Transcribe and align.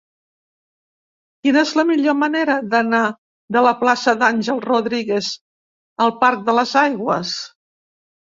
Quina 1.47 1.59
és 1.67 1.73
la 1.79 1.83
millor 1.89 2.15
manera 2.21 2.55
d'anar 2.71 3.01
de 3.57 3.63
la 3.67 3.73
plaça 3.83 4.15
d'Àngel 4.23 4.63
Rodríguez 4.65 5.29
al 6.07 6.15
parc 6.25 6.43
de 6.51 6.57
les 6.61 6.73
Aigües? 6.85 7.35